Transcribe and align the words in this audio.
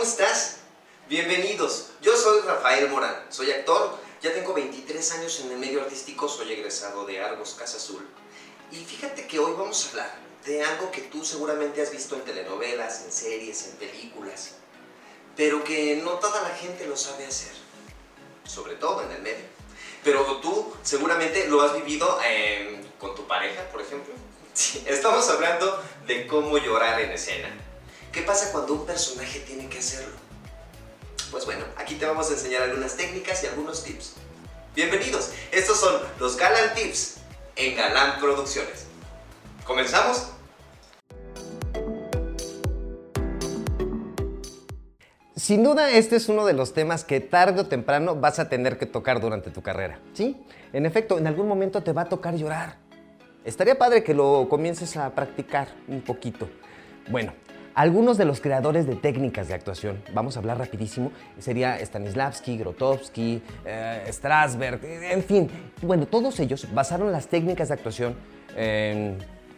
¿cómo 0.00 0.10
estás? 0.10 0.60
Bienvenidos, 1.10 1.88
yo 2.00 2.16
soy 2.16 2.40
Rafael 2.40 2.88
Morán, 2.88 3.26
soy 3.28 3.50
actor, 3.50 3.98
ya 4.22 4.32
tengo 4.32 4.54
23 4.54 5.12
años 5.12 5.40
en 5.40 5.50
el 5.50 5.58
medio 5.58 5.82
artístico, 5.82 6.26
soy 6.26 6.50
egresado 6.54 7.04
de 7.04 7.22
Argos 7.22 7.52
Casa 7.52 7.76
Azul. 7.76 8.08
Y 8.72 8.76
fíjate 8.76 9.26
que 9.26 9.38
hoy 9.38 9.52
vamos 9.52 9.84
a 9.84 9.90
hablar 9.90 10.14
de 10.46 10.64
algo 10.64 10.90
que 10.90 11.02
tú 11.02 11.22
seguramente 11.22 11.82
has 11.82 11.90
visto 11.90 12.14
en 12.14 12.22
telenovelas, 12.22 13.02
en 13.04 13.12
series, 13.12 13.66
en 13.66 13.76
películas, 13.76 14.52
pero 15.36 15.62
que 15.64 15.96
no 15.96 16.12
toda 16.12 16.40
la 16.48 16.54
gente 16.56 16.86
lo 16.86 16.96
sabe 16.96 17.26
hacer, 17.26 17.52
sobre 18.44 18.76
todo 18.76 19.02
en 19.02 19.12
el 19.12 19.20
medio. 19.20 19.44
Pero 20.02 20.24
tú 20.40 20.74
seguramente 20.82 21.46
lo 21.46 21.60
has 21.60 21.74
vivido 21.74 22.18
eh, 22.24 22.82
con 22.98 23.14
tu 23.14 23.26
pareja, 23.26 23.68
por 23.70 23.82
ejemplo. 23.82 24.14
Sí, 24.54 24.82
estamos 24.86 25.28
hablando 25.28 25.82
de 26.06 26.26
cómo 26.26 26.56
llorar 26.58 27.00
en 27.00 27.12
escena. 27.12 27.69
¿Qué 28.12 28.22
pasa 28.22 28.50
cuando 28.50 28.74
un 28.74 28.86
personaje 28.86 29.38
tiene 29.40 29.68
que 29.68 29.78
hacerlo? 29.78 30.16
Pues 31.30 31.46
bueno, 31.46 31.64
aquí 31.76 31.94
te 31.94 32.06
vamos 32.06 32.28
a 32.28 32.32
enseñar 32.32 32.62
algunas 32.62 32.96
técnicas 32.96 33.44
y 33.44 33.46
algunos 33.46 33.84
tips. 33.84 34.14
Bienvenidos, 34.74 35.30
estos 35.52 35.78
son 35.78 35.94
los 36.18 36.36
Galan 36.36 36.74
Tips 36.74 37.18
en 37.54 37.76
Galán 37.76 38.18
Producciones. 38.18 38.86
¿Comenzamos? 39.64 40.32
Sin 45.36 45.62
duda, 45.62 45.92
este 45.92 46.16
es 46.16 46.28
uno 46.28 46.44
de 46.46 46.52
los 46.52 46.72
temas 46.72 47.04
que 47.04 47.20
tarde 47.20 47.60
o 47.60 47.66
temprano 47.68 48.16
vas 48.16 48.40
a 48.40 48.48
tener 48.48 48.76
que 48.76 48.86
tocar 48.86 49.20
durante 49.20 49.50
tu 49.50 49.62
carrera. 49.62 50.00
¿Sí? 50.14 50.44
En 50.72 50.84
efecto, 50.84 51.16
en 51.16 51.28
algún 51.28 51.46
momento 51.46 51.84
te 51.84 51.92
va 51.92 52.02
a 52.02 52.08
tocar 52.08 52.34
llorar. 52.34 52.76
Estaría 53.44 53.78
padre 53.78 54.02
que 54.02 54.14
lo 54.14 54.48
comiences 54.50 54.96
a 54.96 55.14
practicar 55.14 55.68
un 55.86 56.02
poquito. 56.02 56.48
Bueno, 57.08 57.32
algunos 57.74 58.18
de 58.18 58.24
los 58.24 58.40
creadores 58.40 58.86
de 58.86 58.96
técnicas 58.96 59.48
de 59.48 59.54
actuación, 59.54 60.02
vamos 60.12 60.36
a 60.36 60.40
hablar 60.40 60.58
rapidísimo, 60.58 61.12
sería 61.38 61.78
Stanislavski, 61.78 62.58
Grotowski, 62.58 63.42
eh, 63.64 64.04
Strasberg, 64.08 64.84
en 64.84 65.22
fin. 65.22 65.50
Bueno, 65.82 66.06
todos 66.06 66.38
ellos 66.40 66.66
basaron 66.72 67.12
las 67.12 67.28
técnicas 67.28 67.68
de 67.68 67.74
actuación 67.74 68.14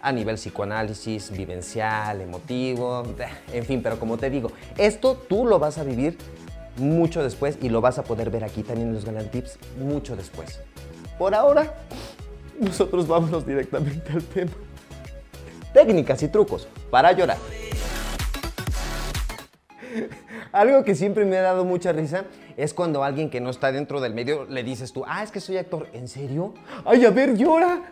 a 0.03 0.13
nivel 0.13 0.35
psicoanálisis, 0.35 1.31
vivencial, 1.31 2.21
emotivo, 2.21 3.05
en 3.53 3.65
fin, 3.65 3.83
pero 3.83 3.99
como 3.99 4.19
te 4.19 4.29
digo, 4.29 4.51
esto 4.77 5.17
tú 5.17 5.47
lo 5.47 5.59
vas 5.59 5.79
a 5.79 5.85
vivir 5.85 6.19
mucho 6.77 7.23
después 7.23 7.59
y 7.63 7.69
lo 7.69 7.81
vas 7.81 7.99
a 7.99 8.05
poder 8.05 8.31
ver 8.31 8.45
aquí 8.45 8.63
también 8.63 8.89
en 8.89 8.95
los 8.95 9.05
Galant 9.05 9.31
Tips 9.31 9.59
mucho 9.79 10.17
después. 10.17 10.61
Por 11.19 11.35
ahora, 11.35 11.75
nosotros 12.59 13.07
vámonos 13.07 13.47
directamente 13.47 14.13
al 14.13 14.23
tema. 14.25 14.53
Técnicas 15.73 16.23
y 16.23 16.29
trucos 16.29 16.67
para 16.91 17.13
llorar. 17.13 17.39
Algo 20.53 20.85
que 20.85 20.95
siempre 20.95 21.25
me 21.25 21.37
ha 21.37 21.43
dado 21.43 21.65
mucha 21.65 21.93
risa 21.93 22.25
es 22.57 22.75
cuando 22.75 23.05
alguien 23.05 23.31
que 23.31 23.41
no 23.41 23.51
está 23.51 23.73
dentro 23.73 24.01
del 24.01 24.15
medio 24.15 24.45
le 24.45 24.63
dices 24.63 24.93
tú, 24.93 25.05
ah, 25.07 25.23
es 25.23 25.31
que 25.31 25.41
soy 25.41 25.57
actor. 25.57 25.89
¿En 25.93 26.09
serio? 26.09 26.55
Ay, 26.85 27.05
a 27.05 27.11
ver, 27.11 27.37
llora. 27.37 27.83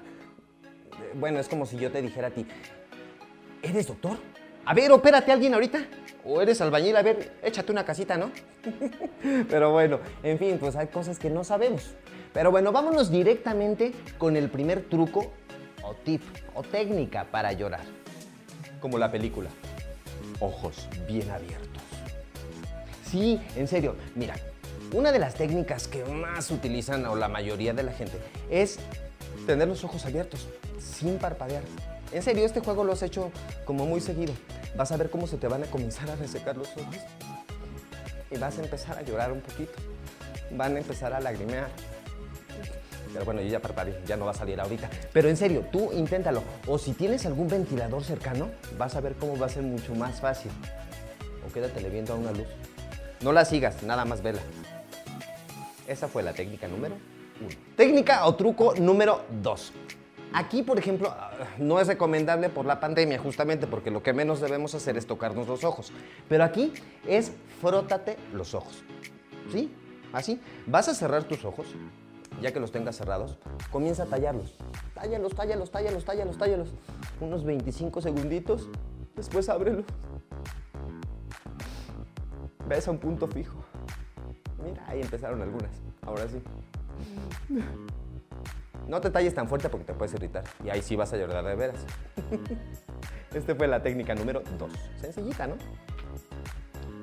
Bueno, 1.15 1.41
es 1.41 1.48
como 1.48 1.67
si 1.67 1.77
yo 1.77 1.91
te 1.91 2.03
dijera 2.03 2.29
a 2.29 2.31
ti, 2.31 2.47
¿eres 3.62 3.87
doctor? 3.87 4.19
A 4.65 4.75
ver, 4.75 4.92
opérate 4.92 5.31
a 5.31 5.34
alguien 5.34 5.55
ahorita. 5.55 5.81
O 6.25 6.41
eres 6.41 6.61
albañil, 6.61 6.97
a 6.97 7.03
ver, 7.03 7.33
échate 7.42 7.73
una 7.73 7.84
casita, 7.84 8.19
¿no? 8.19 8.31
Pero 9.48 9.73
bueno, 9.73 10.01
en 10.23 10.39
fin, 10.39 10.59
pues 10.59 10.77
hay 10.77 10.89
cosas 10.89 11.19
que 11.19 11.31
no 11.31 11.45
sabemos. 11.45 11.95
Pero 12.35 12.51
bueno, 12.51 12.70
vámonos 12.70 13.11
directamente 13.11 13.92
con 14.19 14.37
el 14.37 14.51
primer 14.51 14.83
truco 14.83 15.33
o 15.83 15.95
tip 15.95 16.23
o 16.55 16.62
técnica 16.62 17.25
para 17.25 17.53
llorar. 17.53 17.85
Como 18.81 18.98
la 18.98 19.11
película. 19.11 19.48
Ojos 20.41 20.89
bien 21.09 21.29
abiertos. 21.31 21.70
Sí, 23.11 23.41
en 23.56 23.66
serio. 23.66 23.97
Mira, 24.14 24.36
una 24.92 25.11
de 25.11 25.19
las 25.19 25.34
técnicas 25.34 25.89
que 25.89 26.05
más 26.05 26.50
utilizan 26.53 27.05
o 27.06 27.17
la 27.17 27.27
mayoría 27.27 27.75
de 27.75 27.83
la 27.83 27.92
gente 27.92 28.19
es 28.48 28.78
tener 29.46 29.67
los 29.67 29.83
ojos 29.83 30.07
abiertos, 30.07 30.48
sin 30.79 31.18
parpadear. 31.18 31.64
En 32.12 32.23
serio, 32.23 32.45
este 32.45 32.61
juego 32.61 32.85
lo 32.85 32.92
has 32.92 33.02
hecho 33.02 33.33
como 33.64 33.85
muy 33.85 34.01
seguido. 34.01 34.33
Vas 34.77 34.92
a 34.92 34.96
ver 34.96 35.11
cómo 35.11 35.27
se 35.27 35.39
te 35.39 35.48
van 35.48 35.64
a 35.64 35.67
comenzar 35.67 36.08
a 36.08 36.14
resecar 36.14 36.57
los 36.57 36.68
ojos. 36.77 36.96
Y 38.30 38.39
vas 38.39 38.58
a 38.58 38.62
empezar 38.62 38.96
a 38.96 39.02
llorar 39.02 39.33
un 39.33 39.40
poquito. 39.40 39.73
Van 40.52 40.77
a 40.77 40.79
empezar 40.79 41.12
a 41.12 41.18
lagrimear. 41.18 41.68
Pero 43.12 43.24
bueno, 43.24 43.40
yo 43.40 43.48
ya 43.48 43.61
parpadeé, 43.61 44.01
ya 44.06 44.17
no 44.17 44.27
va 44.27 44.30
a 44.30 44.35
salir 44.35 44.61
ahorita. 44.61 44.89
Pero 45.12 45.29
en 45.29 45.36
serio, 45.36 45.67
tú 45.73 45.90
inténtalo. 45.92 46.45
O 46.68 46.79
si 46.79 46.92
tienes 46.92 47.27
algún 47.27 47.48
ventilador 47.48 48.05
cercano, 48.05 48.51
vas 48.79 48.95
a 48.95 49.01
ver 49.01 49.14
cómo 49.14 49.36
va 49.36 49.46
a 49.46 49.48
ser 49.48 49.64
mucho 49.64 49.96
más 49.96 50.20
fácil. 50.20 50.52
O 51.45 51.52
quédate 51.52 51.80
viendo 51.89 52.12
a 52.12 52.17
una 52.17 52.30
luz. 52.30 52.46
No 53.23 53.33
la 53.33 53.45
sigas, 53.45 53.83
nada 53.83 54.07
más 54.07 54.23
vela. 54.23 54.41
Esa 55.86 56.08
fue 56.08 56.23
la 56.23 56.33
técnica 56.33 56.67
número 56.69 56.95
uno. 57.41 57.55
Técnica 57.77 58.25
o 58.27 58.35
truco 58.35 58.75
número 58.77 59.23
dos. 59.42 59.73
Aquí, 60.33 60.63
por 60.63 60.79
ejemplo, 60.79 61.14
no 61.59 61.80
es 61.80 61.89
recomendable 61.89 62.48
por 62.48 62.64
la 62.64 62.80
pandemia, 62.80 63.19
justamente 63.19 63.67
porque 63.67 63.91
lo 63.91 64.03
que 64.03 64.14
menos 64.14 64.41
debemos 64.41 64.75
hacer 64.75 64.97
es 64.97 65.07
tocarnos 65.07 65.48
los 65.48 65.64
ojos. 65.64 65.92
Pero 66.29 66.45
aquí 66.45 66.73
es 67.07 67.33
frótate 67.61 68.17
los 68.33 68.55
ojos. 68.55 68.83
¿Sí? 69.53 69.70
Así. 70.13 70.41
Vas 70.67 70.89
a 70.89 70.95
cerrar 70.95 71.25
tus 71.25 71.45
ojos, 71.45 71.67
ya 72.41 72.53
que 72.53 72.61
los 72.61 72.73
tengas 72.73 72.97
cerrados, 72.97 73.36
comienza 73.70 74.05
a 74.05 74.07
tallarlos. 74.07 74.55
Tállalos, 74.95 75.35
tállalos, 75.35 75.70
tállalos, 75.70 76.05
tállalos, 76.05 76.39
tállalos. 76.39 76.69
Unos 77.20 77.45
25 77.45 78.01
segunditos, 78.01 78.69
después 79.14 79.48
ábrelos 79.48 79.85
ves 82.70 82.86
a 82.86 82.92
un 82.92 82.98
punto 82.98 83.27
fijo. 83.27 83.64
Mira, 84.63 84.83
ahí 84.86 85.01
empezaron 85.01 85.42
algunas. 85.42 85.70
Ahora 86.03 86.27
sí. 86.29 86.41
No 88.86 89.01
te 89.01 89.11
talles 89.11 89.35
tan 89.35 89.48
fuerte 89.48 89.69
porque 89.69 89.85
te 89.85 89.92
puedes 89.92 90.14
irritar. 90.14 90.45
Y 90.64 90.70
ahí 90.70 90.80
sí 90.80 90.95
vas 90.95 91.13
a 91.13 91.17
llorar 91.17 91.45
de 91.45 91.57
veras. 91.57 91.85
Esta 93.35 93.55
fue 93.57 93.67
la 93.67 93.83
técnica 93.83 94.14
número 94.14 94.42
2. 94.57 94.70
Sencillita, 95.01 95.48
¿no? 95.48 95.57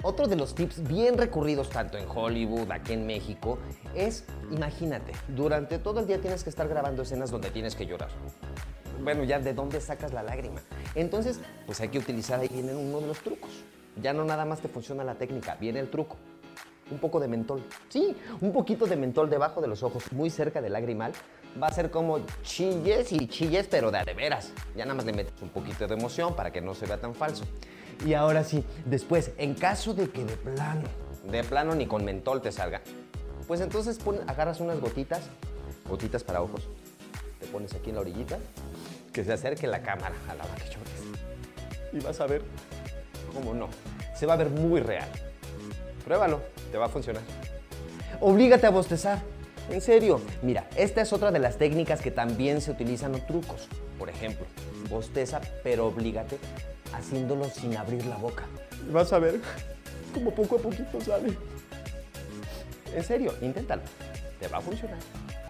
Otro 0.03 0.27
de 0.27 0.37
los 0.37 0.55
tips 0.55 0.87
bien 0.87 1.17
recurridos 1.17 1.69
tanto 1.69 1.97
en 1.97 2.07
Hollywood, 2.07 2.71
aquí 2.71 2.93
en 2.93 3.05
México, 3.05 3.57
es, 3.93 4.25
imagínate, 4.51 5.11
durante 5.27 5.79
todo 5.79 5.99
el 5.99 6.07
día 6.07 6.21
tienes 6.21 6.43
que 6.43 6.49
estar 6.49 6.67
grabando 6.67 7.01
escenas 7.01 7.31
donde 7.31 7.49
tienes 7.49 7.75
que 7.75 7.85
llorar. 7.85 8.09
Bueno, 9.03 9.23
ya 9.23 9.39
de 9.39 9.53
dónde 9.53 9.81
sacas 9.81 10.13
la 10.13 10.23
lágrima. 10.23 10.61
Entonces, 10.95 11.41
pues 11.65 11.81
hay 11.81 11.89
que 11.89 11.97
utilizar 11.97 12.39
ahí 12.39 12.47
viene 12.47 12.73
uno 12.73 13.01
de 13.01 13.07
los 13.07 13.19
trucos. 13.19 13.49
Ya 14.01 14.13
no 14.13 14.25
nada 14.25 14.45
más 14.45 14.61
te 14.61 14.67
funciona 14.67 15.03
la 15.03 15.15
técnica, 15.15 15.55
viene 15.55 15.79
el 15.79 15.89
truco. 15.89 16.17
Un 16.89 16.99
poco 16.99 17.19
de 17.19 17.27
mentol. 17.27 17.63
Sí, 17.89 18.15
un 18.39 18.53
poquito 18.53 18.85
de 18.85 18.95
mentol 18.95 19.29
debajo 19.29 19.59
de 19.59 19.67
los 19.67 19.83
ojos, 19.83 20.11
muy 20.11 20.29
cerca 20.29 20.61
del 20.61 20.73
lagrimal. 20.73 21.11
Va 21.61 21.67
a 21.67 21.71
ser 21.71 21.89
como 21.89 22.19
chilles 22.43 23.11
y 23.11 23.27
chilles, 23.27 23.67
pero 23.69 23.91
de, 23.91 24.03
de 24.05 24.13
veras. 24.13 24.53
Ya 24.75 24.85
nada 24.85 24.95
más 24.95 25.05
le 25.05 25.13
metes 25.13 25.33
un 25.41 25.49
poquito 25.49 25.87
de 25.87 25.95
emoción 25.95 26.35
para 26.35 26.51
que 26.51 26.61
no 26.61 26.73
se 26.73 26.85
vea 26.85 26.97
tan 26.97 27.13
falso. 27.13 27.43
Y 28.05 28.13
ahora 28.13 28.43
sí, 28.43 28.63
después, 28.85 29.31
en 29.37 29.55
caso 29.55 29.93
de 29.93 30.09
que 30.09 30.23
de 30.23 30.37
plano, 30.37 30.83
de 31.29 31.43
plano 31.43 31.73
ni 31.75 31.87
con 31.87 32.05
mentol 32.05 32.41
te 32.41 32.51
salga, 32.51 32.81
pues 33.47 33.59
entonces 33.61 33.99
agarras 34.27 34.59
unas 34.59 34.79
gotitas, 34.79 35.21
gotitas 35.89 36.23
para 36.23 36.41
ojos, 36.41 36.67
te 37.39 37.47
pones 37.47 37.73
aquí 37.73 37.89
en 37.89 37.95
la 37.95 38.01
orillita, 38.01 38.37
que 39.11 39.23
se 39.23 39.33
acerque 39.33 39.67
la 39.67 39.81
cámara 39.81 40.15
a 40.29 40.35
la 40.35 40.43
que 40.43 41.97
Y 41.97 41.99
vas 42.01 42.19
a 42.21 42.27
ver 42.27 42.43
cómo 43.33 43.53
no. 43.53 43.69
Se 44.15 44.25
va 44.25 44.33
a 44.33 44.37
ver 44.37 44.49
muy 44.49 44.81
real. 44.81 45.09
Pruébalo, 46.03 46.41
te 46.71 46.77
va 46.77 46.85
a 46.85 46.89
funcionar. 46.89 47.23
Oblígate 48.19 48.65
a 48.67 48.71
bostezar. 48.71 49.21
En 49.69 49.81
serio, 49.81 50.21
mira, 50.41 50.67
esta 50.75 51.01
es 51.01 51.11
otra 51.11 51.31
de 51.31 51.39
las 51.39 51.57
técnicas 51.57 52.01
que 52.01 52.11
también 52.11 52.61
se 52.61 52.71
utilizan 52.71 53.13
o 53.15 53.19
trucos. 53.19 53.67
Por 53.99 54.09
ejemplo, 54.09 54.45
bosteza, 54.89 55.41
pero 55.63 55.87
oblígate 55.87 56.39
haciéndolo 56.93 57.45
sin 57.45 57.75
abrir 57.75 58.05
la 58.05 58.15
boca. 58.17 58.43
Vas 58.91 59.11
a 59.11 59.19
ver 59.19 59.41
cómo 60.13 60.31
poco 60.31 60.55
a 60.55 60.59
poquito 60.59 61.01
sale. 61.01 61.37
En 62.95 63.03
serio, 63.03 63.33
inténtalo. 63.41 63.81
Te 64.39 64.47
va 64.47 64.59
a 64.59 64.61
funcionar. 64.61 64.97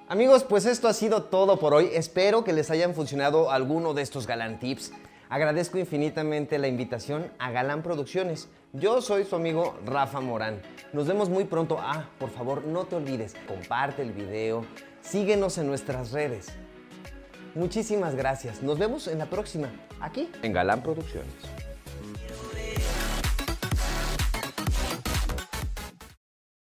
Amigos, 0.09 0.43
pues 0.43 0.65
esto 0.65 0.87
ha 0.87 0.93
sido 0.93 1.23
todo 1.23 1.59
por 1.59 1.73
hoy. 1.73 1.89
Espero 1.93 2.43
que 2.43 2.53
les 2.53 2.71
hayan 2.71 2.95
funcionado 2.95 3.51
alguno 3.51 3.93
de 3.93 4.01
estos 4.01 4.25
Galan 4.25 4.59
Tips. 4.59 4.91
Agradezco 5.29 5.77
infinitamente 5.77 6.57
la 6.57 6.69
invitación 6.69 7.29
a 7.37 7.51
Galán 7.51 7.83
Producciones. 7.83 8.47
Yo 8.71 9.01
soy 9.01 9.25
su 9.25 9.35
amigo 9.35 9.77
Rafa 9.85 10.21
Morán. 10.21 10.61
Nos 10.93 11.05
vemos 11.05 11.29
muy 11.29 11.43
pronto. 11.43 11.77
Ah, 11.81 12.05
por 12.17 12.29
favor, 12.29 12.63
no 12.63 12.85
te 12.85 12.95
olvides, 12.95 13.35
comparte 13.45 14.03
el 14.03 14.13
video, 14.13 14.65
síguenos 15.01 15.57
en 15.57 15.67
nuestras 15.67 16.11
redes. 16.11 16.47
Muchísimas 17.55 18.15
gracias. 18.15 18.61
Nos 18.61 18.79
vemos 18.79 19.07
en 19.07 19.19
la 19.19 19.25
próxima, 19.25 19.69
aquí 19.99 20.29
en 20.43 20.53
Galán 20.53 20.81
Producciones. 20.81 21.33